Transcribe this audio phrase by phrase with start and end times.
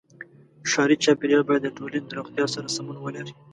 [0.71, 3.33] ښاري چاپېریال باید د ټولنې د روغتیا سره سمون ولري.